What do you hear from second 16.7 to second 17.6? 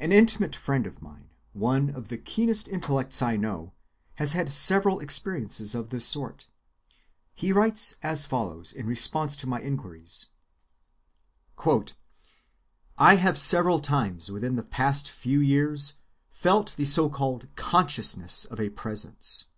the so‐called